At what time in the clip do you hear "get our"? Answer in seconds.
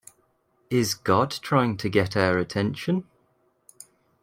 1.87-2.39